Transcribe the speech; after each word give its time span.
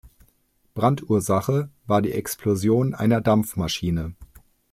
Brandursache 0.73 1.69
war 1.85 2.01
die 2.01 2.13
Explosion 2.13 2.95
einer 2.95 3.21
Dampfmaschine. 3.21 4.15